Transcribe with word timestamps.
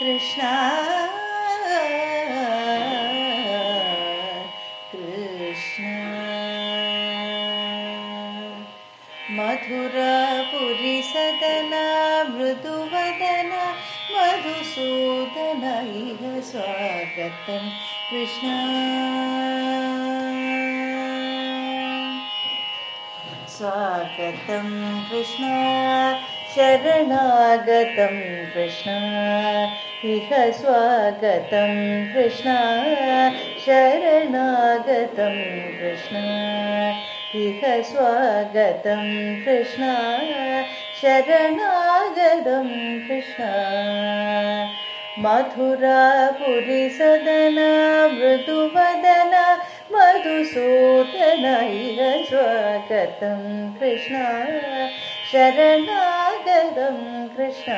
कृष्ण 0.00 0.42
कृष्ण। 4.90 5.84
मधुरपुरि 9.36 10.98
सदना 11.06 11.86
मधुसूदन 14.12 15.64
इह 16.02 16.20
स्वागतं 16.50 17.64
कृष्ण। 18.10 18.52
स्वागतं 23.56 24.70
कृष्ण 25.08 25.42
शरणागतं 26.54 28.16
कृष्ण 28.52 28.92
इह 30.04 30.50
स्वागतं 30.50 32.04
कृष्ण। 32.06 32.50
शरणागतं 33.66 35.42
कृष्ण। 35.78 36.16
इह 37.34 37.82
स्वागतं 37.82 39.34
कृष्ण। 39.44 39.82
शरणागतं 41.02 42.98
कृष्ण। 42.98 43.44
सदना 46.88 48.08
मृदुवदन 48.08 49.56
मधुसूदन 49.92 51.44
इह 51.70 52.24
स्वागतं 52.24 53.70
कृष्ण। 53.72 54.44
शरणागतं 55.32 57.26
कृष्ण 57.28 57.72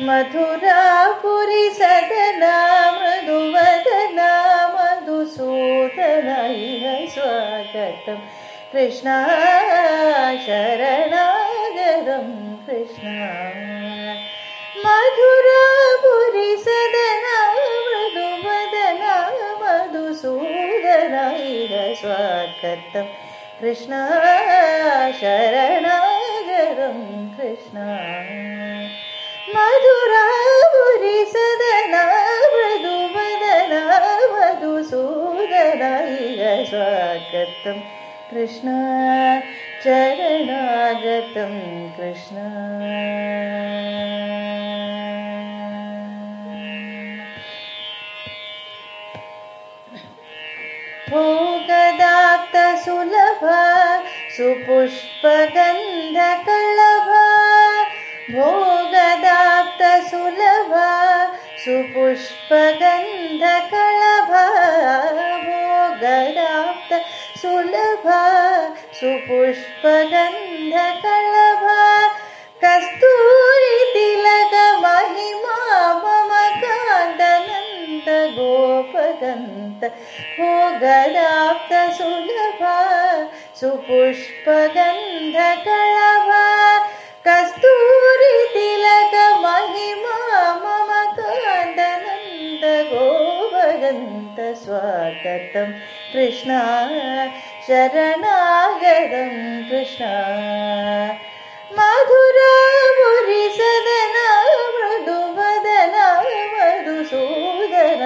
मधुरापुरि 0.00 1.68
सदना 1.74 2.54
मृदुवदना 2.92 4.30
मधुसूदन 4.74 6.26
इह 6.54 6.86
स्वागतं 7.14 8.16
कृष्ण 8.72 9.12
शरणागतं 10.46 12.26
कृष्ण 12.66 13.12
मधुरापुरि 14.86 16.50
सदना 16.64 17.36
मृदुवदना 17.86 19.14
मधुसूदन 19.62 21.14
इह 21.52 21.72
स्वागतं 22.02 23.06
कृष्ण 23.60 23.92
शरणागतं 25.20 26.98
कृष्ण 27.38 28.53
मधुरापुरि 29.74 31.18
सदना 31.30 32.02
मृदुवदना 32.52 33.80
मधुसूदन 34.32 35.82
इह 36.26 36.42
स्वागतं 36.70 37.78
कृष्ण 38.30 38.66
चरणागतं 39.84 41.54
कृष्ण। 41.96 42.36
भोगदाप्तसुलभा 51.10 52.52
सुपुष्पगन्धकलभा 54.36 55.24
भोगदाप्तसुलभा 58.30 58.83
सुपुष्पगन्धकलभा 61.64 64.42
भोगदाप्त 65.44 66.90
सुलभा 67.40 68.18
सुपुष्पगन्धकलभा 68.98 71.78
कस्तूरि 72.64 73.78
तिलक 73.94 74.54
महिमा 74.84 75.56
मम 76.02 76.30
कान्तनन्द 76.64 78.08
गोपदन्त 78.36 79.82
भोगदाप्त 80.38 81.72
सुलभा 81.98 82.76
सुपुष्पगन्धकलभा 83.60 85.93
स्वागतं 94.54 95.70
कृष्ण 96.12 96.50
शरणागतं 97.68 99.30
कृष्ण। 99.70 100.04
मधुरापुरि 101.78 103.44
सदना 103.58 104.28
मृदुवदना 104.76 106.06
मधुसूदन 106.54 108.02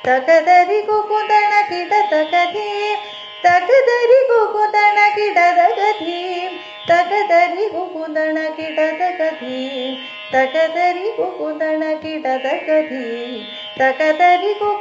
ತಕದರಿ 0.06 0.80
ಕುಕುಂದಣ 0.82 1.54
ಕಿಟ 1.68 1.94
ತಕದಿ 2.10 2.70
ತಗದರಿಗೂ 3.44 4.40
ಗಿಡದ 5.16 5.62
ಗಧಿ 5.78 6.22
ತಗದರಿಗೂ 6.88 7.84
ಗಿಡದ 8.58 9.04
ಗಧಿ 9.20 9.64
ತಗದರಿಗೂ 10.34 11.28
ಗಿಡದ 12.04 12.48
ಗಧಿ 12.68 13.08
ತಗದರಿಗೂ 13.80 14.72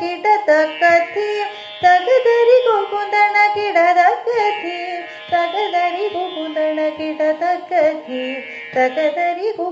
ಗಿಡದ 0.00 0.50
ಕಥಿ 0.80 1.30
ತಗದರಿಗೂ 1.82 2.76
ಗಿಡದ 3.56 4.02
ಕಥಿ 4.30 4.78
ತಗದರಿಗೂ 5.32 6.24
ಗಿಡದ 6.98 7.44
ಕಥಿ 7.70 8.24
ತಗದರಿಗೂ 8.74 9.66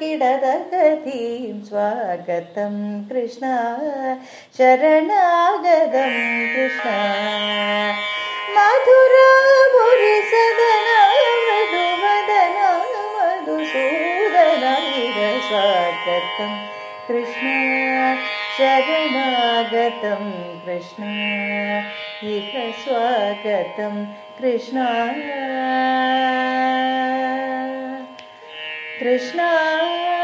ಗಿಡದ 0.00 0.46
ಕಥಿ 0.72 1.22
ಸ್ವಾಗತಂ 1.68 2.76
ಕೃಷ್ಣ 3.10 3.44
ಶರಣಾಗತಂ 4.58 6.14
ಕೃಷ್ಣ 6.54 6.88
मधुरापुरुसदनं 8.80 9.50
मधुमदनं 11.46 12.78
मधुसूदन 13.16 14.64
इह 14.96 15.38
स्वागतं 15.48 16.66
कृष्ण 17.08 17.44
शरणागतं। 18.58 20.30
कृष्ण 20.60 21.04
इह 22.22 22.70
स्वागतं। 22.84 24.04
कृष्ण 24.40 24.76
कृष्णा। 29.00 30.19